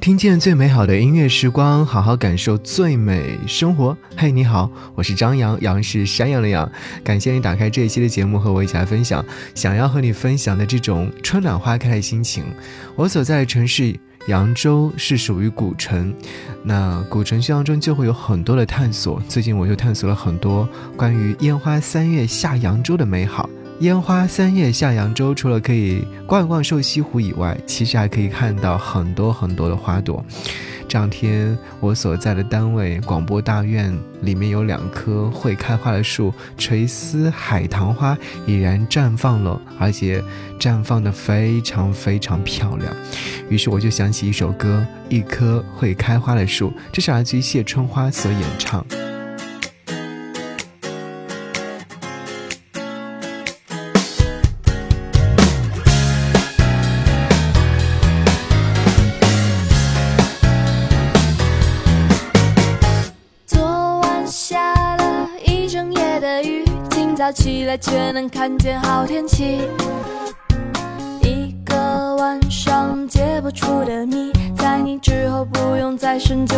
[0.00, 3.94] 听见最美好的音乐时光，好好感受最美生活。
[4.16, 6.66] 嘿，你好，我是张扬，杨是山羊的羊。
[7.04, 9.22] 感谢你打开这一期的节目和我一起来分享，
[9.54, 12.44] 想要和你分享的这种春暖花开的心情。
[12.96, 13.94] 我所在的城市
[14.26, 16.14] 扬州是属于古城，
[16.64, 19.22] 那古城当中就会有很多的探索。
[19.28, 23.50] 最近我就探索了很多关于烟花三月下扬州的美好。
[23.80, 30.22] 烟花三月下扬州，除了可以逛一逛瘦西湖以外，其实还可以看到很多很多的花朵。
[30.86, 38.14] 这两天我所在的单位广播大院里面有两棵会开花的树，垂丝海棠花
[38.46, 40.22] 已然绽放了，而且
[40.58, 42.94] 绽放的非常非常漂亮。
[43.48, 48.84] 于是我就想起一首歌，《一棵会开花的树》，这是来自于谢春花所演唱。
[68.50, 69.60] 看见好天气，
[71.22, 76.56] 一个晚上解不出的谜，在你之后不用再深究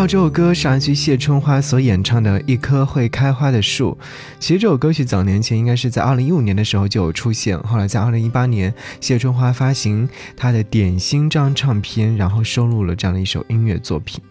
[0.00, 3.98] 到这首歌是来自谢春花所演唱的《一棵会开花的树》。
[4.38, 14.22] 其实这首歌曲早年前应该是在二零一五年的时候就有出现，后来在二零一八年谢春花发行她的《点心》这张唱片，然后收录了这样的一首音乐作品。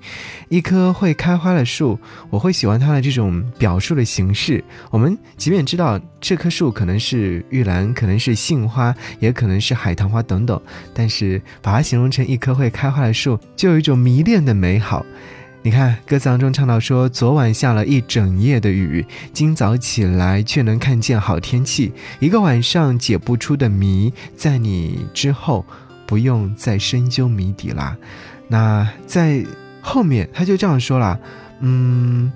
[0.47, 1.99] 一棵会开花的树，
[2.31, 4.63] 我会喜欢它的这种表述的形式。
[4.89, 10.59] 我们即便知道这棵树可能是玉兰，可能是杏花，也可能是海棠花等等，
[10.95, 15.05] 但是把它形容成一棵会开花的树，就有一种迷恋的美好。
[15.61, 21.91] 你看，歌词当中唱到说：“昨晚下了一整夜的雨，今早起来却能看见好天气。
[22.19, 25.65] 一个晚上解不出的谜，在你之后
[26.07, 27.97] 不用再深究谜底啦。”
[28.47, 29.45] 那在
[29.81, 31.19] 后面他就这样说了
[31.59, 32.31] ：“嗯。”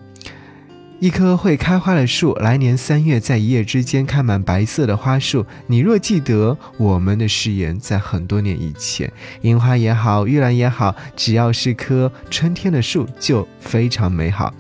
[1.04, 5.46] 一棵会开花的树，来年三月，在一夜之间开满白色的花束。
[5.68, 9.12] 你若记得我们的誓言，在很多年以前，
[9.42, 14.54] 樱花也好，玉兰也好，只要是棵春天的树，就非常美好。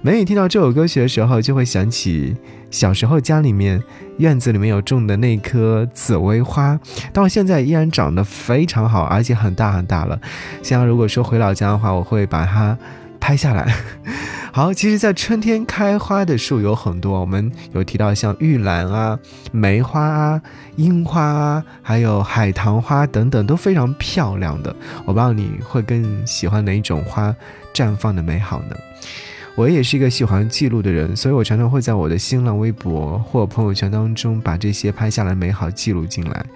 [0.00, 2.36] 每每听到这首歌曲的时候，就会想起
[2.70, 3.82] 小时候家里面
[4.18, 6.78] 院子里面有种的那棵紫薇花，
[7.12, 10.20] 到现在依然长得非常好，而且很大很大了。
[10.62, 12.78] 像如果说回老家的话，我会把它
[13.18, 13.74] 拍下来。
[14.52, 19.16] 好，其实，在春天开花的树有很多，我们有提到像玉兰啊、
[19.52, 20.42] 梅花啊、
[20.76, 24.74] 樱花啊，还有海棠花等等，都非常漂亮的。
[25.04, 27.34] 我不知道你会更喜欢哪一种花
[27.72, 28.76] 绽放的美好呢？
[29.54, 36.46] 我也是一个喜欢记录的人，所以我常常会在我的新浪微博或朋友圈当中把这些拍下来美好记录进来。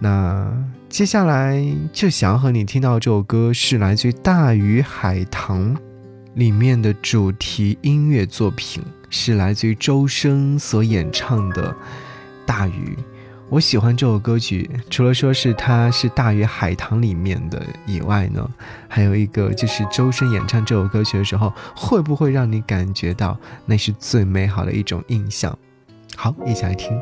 [0.00, 0.50] 那
[0.88, 1.62] 接下来
[1.92, 5.76] 就想和你听到这首歌，是来自于《大鱼海棠》。
[6.38, 8.80] 里面的主题音乐作品
[9.10, 11.72] 是来自于周深所演唱的
[12.46, 12.96] 《大鱼》，
[13.48, 18.48] 我喜欢这首歌曲，除了说是它是《大鱼海棠》里面的以外呢，
[18.86, 23.36] 还有一个就是周深演唱这首歌曲的时候，会不会让你感觉到
[23.66, 25.58] 那是最美好的一种印象？
[26.14, 26.96] 好，一起来听。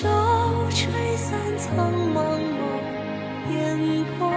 [0.00, 0.08] 手
[0.70, 2.16] 吹散苍茫
[2.56, 4.32] 茫烟波，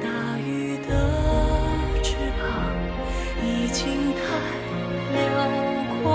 [0.00, 0.90] 大鱼的
[2.00, 2.46] 翅膀
[3.42, 4.20] 已经太
[5.14, 5.18] 辽
[6.00, 6.06] 阔，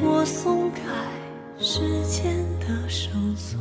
[0.00, 0.80] 我松开
[1.58, 3.60] 时间的绳索，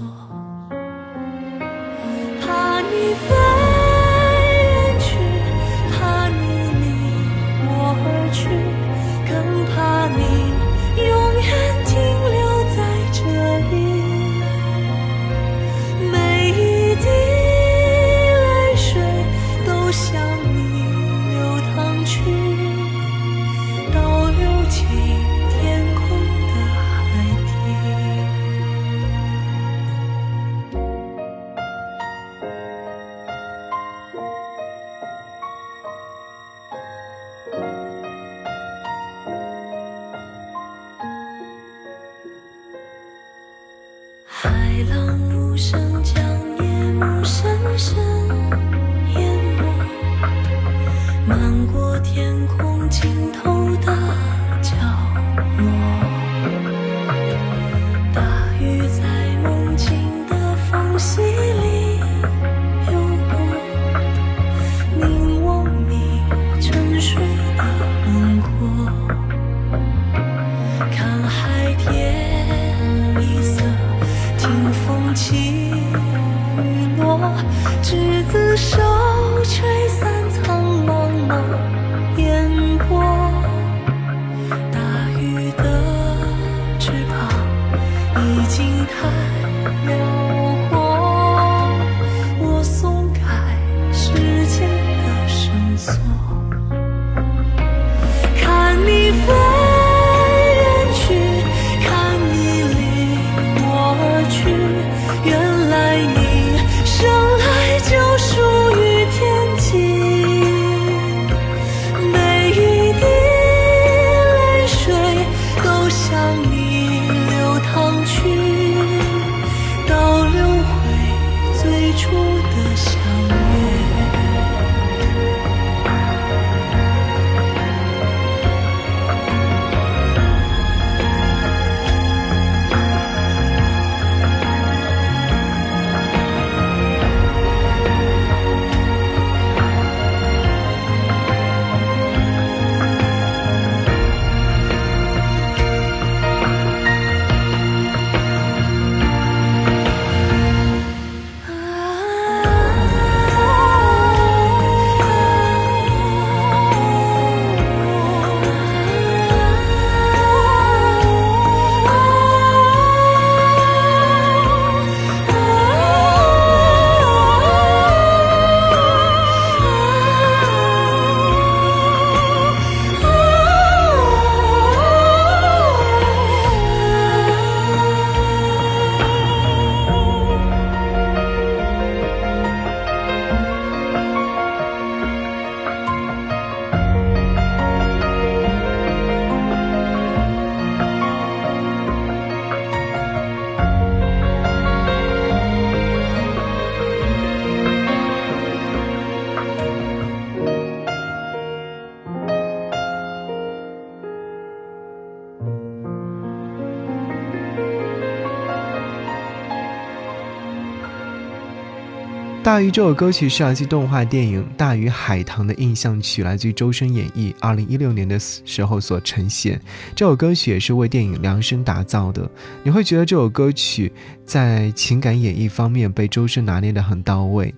[212.51, 219.57] 大鱼这首歌曲是来自动画电影《大鱼海棠》的印象曲，来自于周深演绎，二零一六年的时候所呈现。
[219.95, 222.29] 这首歌曲也是为电影量身打造的。
[222.61, 223.89] 你会觉得这首歌曲
[224.25, 227.55] 在情感演绎方面被周深拿捏得很到位。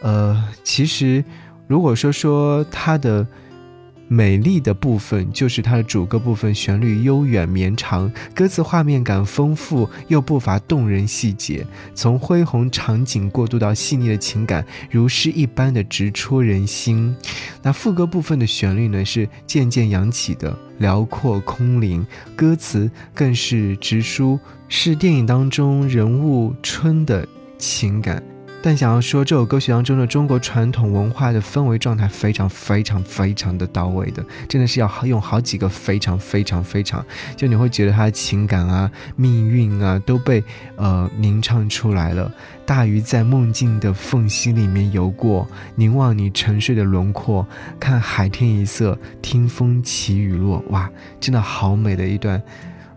[0.00, 1.22] 呃，其实
[1.66, 3.26] 如果说说他的。
[4.12, 11.64] 美丽的部分就是它的主歌部分，旋律悠远绵长，歌词画面感丰富又不乏动人细节，
[11.94, 17.14] 从恢宏场景过渡到细腻的情感，如诗一般的直戳人心。
[17.62, 24.36] 那副歌部分的旋律呢，是渐渐扬起的，辽阔空灵，歌词更是直抒
[24.66, 27.24] 是电影当中人物春的
[27.58, 28.20] 情感。
[28.62, 37.04] 但想要说，这首歌曲当中的中国传统文化的氛围状态非常非常非常的到位的，真的是要用好几个非常非常非常，
[37.36, 40.44] 就你会觉得他的情感啊、命运啊都被
[40.76, 42.30] 呃吟唱出来了。
[42.66, 47.46] 大鱼在梦境的缝隙里面游过，凝望你沉睡的轮廓，
[47.80, 50.88] 看海天一色，听风起雨落，哇，
[51.18, 52.40] 真的好美的一段。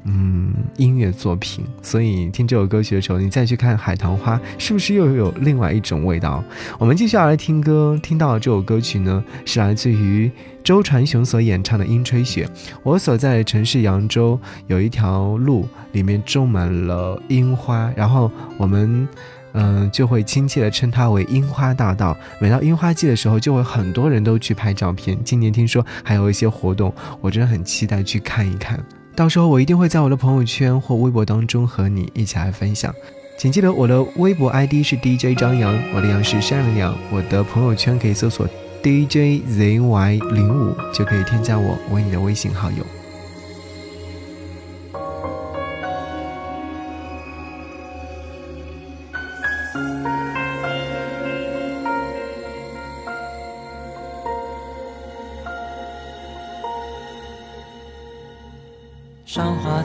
[0.05, 6.43] 嗯，音乐作品，所以听这首歌曲的时候，你再去看《海棠花》，是不是又有另外一种味道？
[6.77, 10.29] 我们继续来听歌，听到这首歌曲呢，是来自于
[10.61, 12.45] 周传雄所演唱的《樱吹雪》。
[12.83, 19.07] 我所在的城市扬州有一条路，里面种满了樱花，然后我们
[19.53, 22.17] 嗯就会亲切的称它为樱花大道。
[22.41, 25.17] 每到樱花季的时候，就会很多人都去拍照片。
[25.23, 28.77] 今年听说还有一些活动，我真的很期待去看一看。
[29.15, 32.93] 到时候我一定会在我的朋友圈或微博当中和你一起来分享，
[33.37, 38.47] 请记得我的微博 ID 是 DJ 张扬，我的杨是善良羊，我的朋友圈可以搜索
[38.81, 43.02] DJZY 零五就可以添加我为你的微信好友。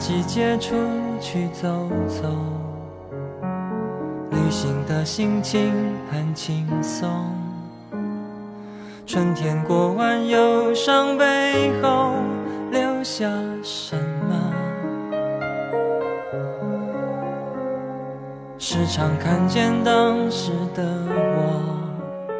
[0.08, 0.74] 季节出
[1.20, 1.68] 去走
[2.08, 2.22] 走，
[4.30, 5.70] 旅行的心情
[6.10, 7.06] 很轻松。
[9.04, 12.14] 春天过完忧伤背后
[12.70, 13.28] 留下
[13.62, 13.94] 什
[14.30, 14.34] 么？
[18.58, 20.82] 时常看见当时的
[21.36, 22.32] 我，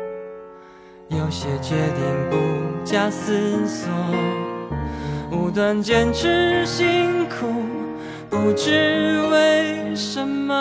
[1.08, 3.90] 有些决定不假思索。
[5.30, 7.46] 不断坚持，辛苦，
[8.30, 10.54] 不知为什么。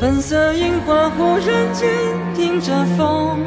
[0.00, 1.88] 粉色樱花忽然间
[2.36, 3.40] 迎着风，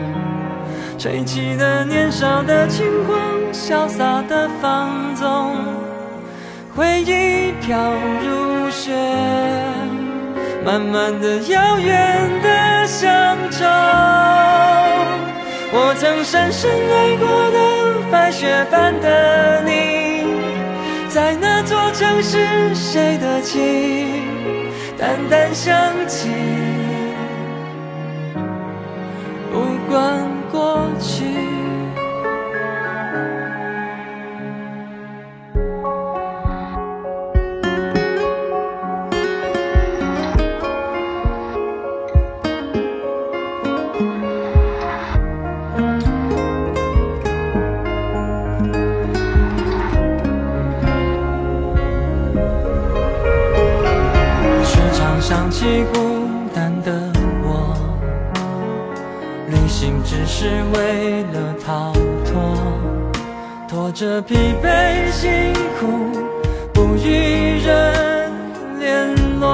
[0.98, 3.18] 吹起了年少的轻狂，
[3.54, 5.56] 潇洒的放纵。
[6.76, 8.92] 回忆飘如雪，
[10.66, 13.66] 慢慢的，遥远的乡愁。
[15.74, 20.26] 我曾深深爱过的白雪般的你，
[21.08, 24.28] 在那座城市，谁的情
[24.98, 25.74] 淡淡想
[26.08, 26.30] 起，
[29.52, 30.28] 不管
[60.44, 61.94] 是为了逃
[62.26, 62.42] 脱，
[63.70, 65.86] 拖着疲惫辛苦，
[66.74, 68.32] 不与人
[68.80, 69.46] 联络。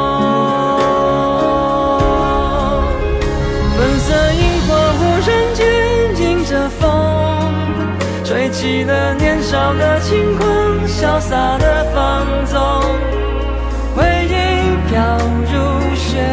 [3.76, 5.62] 粉色樱花忽然间
[6.22, 6.88] 迎着风，
[8.24, 10.48] 吹起了年少的轻狂，
[10.88, 12.58] 潇洒的放纵，
[13.94, 14.32] 回忆
[14.90, 14.96] 飘
[15.52, 15.54] 如
[15.98, 16.24] 雪。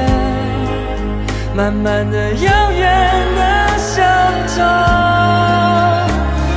[1.56, 2.87] 慢慢的，遥远
[3.37, 3.43] 的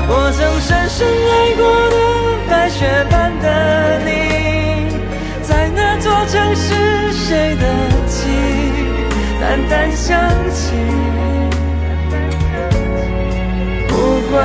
[0.10, 1.96] 我曾深深爱过的
[2.50, 3.46] 白雪般的
[4.06, 4.10] 你，
[5.42, 7.64] 在那座城市，谁的
[8.08, 8.16] 情
[9.42, 10.76] 淡淡想起，
[13.88, 13.94] 不
[14.32, 14.38] 管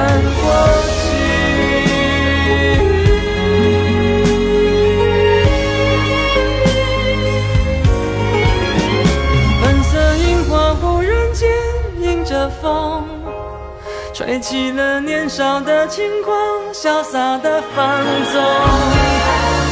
[14.33, 16.35] 吹起了年少的轻狂，
[16.73, 18.43] 潇洒的放纵，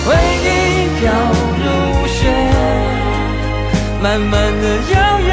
[0.04, 0.14] 回
[0.44, 1.10] 忆飘
[1.56, 2.28] 如雪，
[4.02, 5.30] 慢慢的遥远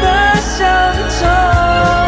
[0.00, 0.64] 的乡
[1.20, 1.99] 愁。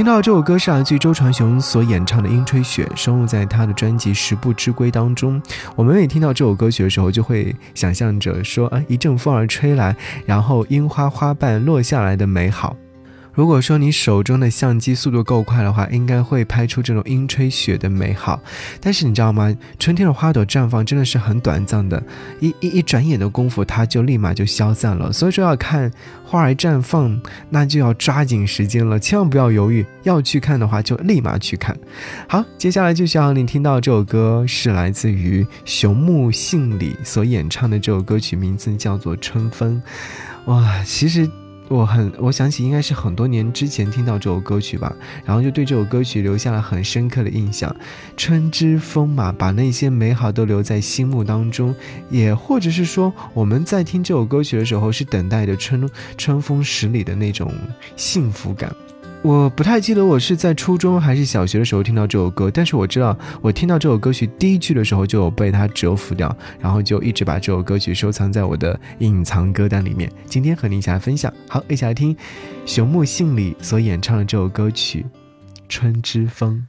[0.00, 5.38] 听到这首歌是啊，据周传雄所演唱的《樱吹雪》，收录在他的专辑《十步之归》当中。
[5.76, 12.74] 我们每听到这首歌曲的时候，就会想象着说，啊，一阵风儿吹来，然后樱花花瓣落下来的美好。
[13.40, 18.38] 如果说你手中的相机速度够快的话，应该会拍出这种阴吹雪的美好。
[18.82, 19.50] 但是你知道吗？
[19.78, 22.02] 春天的花朵绽放真的是很短暂的，
[22.38, 25.10] 一一一转眼的功夫，它就立马就消散了。
[25.10, 25.90] 所以说要看
[26.22, 27.18] 花儿绽放，
[27.48, 29.86] 那就要抓紧时间了，千万不要犹豫。
[30.02, 31.74] 要去看的话，就立马去看。
[32.28, 39.82] 好，接下来就希望你听到这首歌是来自于熊木信里所演唱的这首歌曲，名字叫做《春风》。
[40.52, 41.26] 哇，其实。
[41.70, 44.92] 我很，我想起应该是很多年之前听到这首歌曲吧，
[45.24, 47.74] 然后就对这首歌曲留下了很深刻的印象。
[48.16, 51.72] 春之风嘛，把那些美好都留在心目当中，
[52.10, 57.54] 也或者是说我们在听这首歌曲的时候，是等待着春春风十里的那种
[57.94, 58.74] 幸福感。
[59.22, 71.30] 我不太记得我是在初中还是小学的时候听到这首歌，但是我知道，我听到这首歌曲第一句的时候就有被它折服掉，然后就一直把这首歌曲收藏在我的隐藏歌单里面，今天和你一起来分享。
[71.48, 72.16] 好，一起来听
[72.64, 75.04] 熊木杏里所演唱的这首歌曲
[75.68, 76.66] 《春之风》。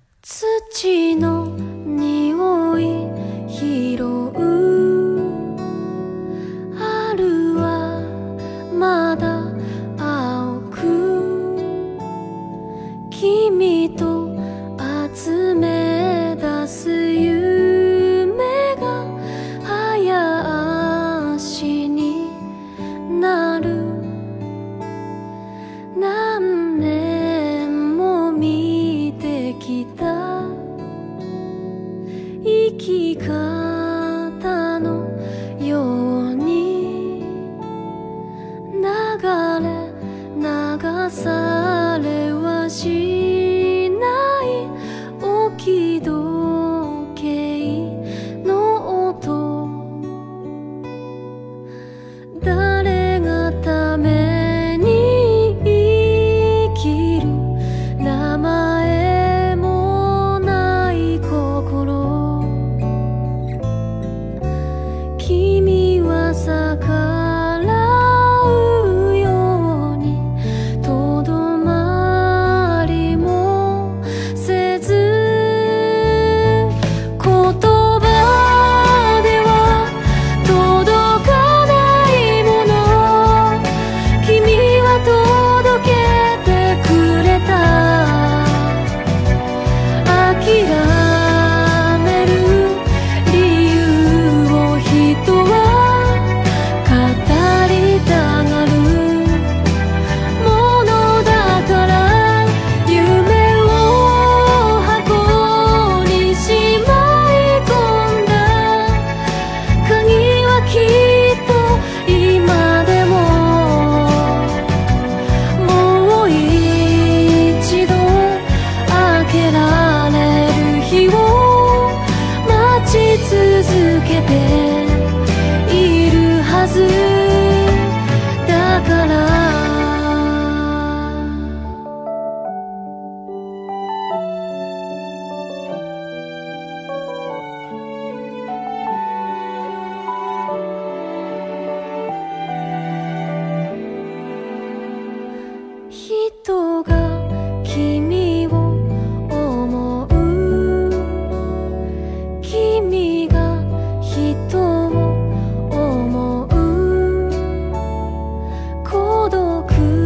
[159.51, 160.00] 遠く